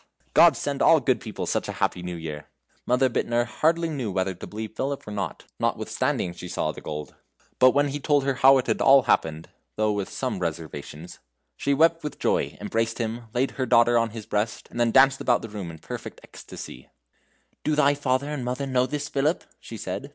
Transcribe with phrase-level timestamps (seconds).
[0.33, 2.47] Gods send all good people such a happy New Year!"
[2.87, 7.13] Mother Bittner hardly knew whether to believe Philip or not, notwithstanding she saw the gold.
[7.59, 11.19] But when he told her how it had all happened though with some reservations
[11.55, 14.89] she wept with joy, embraced him, laid her her daughter on his breast, and then
[14.89, 16.89] danced about the room in a perfect ecstasy,
[17.63, 20.09] "Do thy father and mother know this, Philip?" she said.